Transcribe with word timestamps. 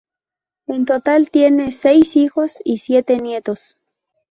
En 0.65 0.85
total 0.87 1.29
tiene 1.29 1.69
seis 1.71 2.15
hijos 2.15 2.53
y 2.65 2.79
siete 2.79 3.17
nietos. 3.17 3.77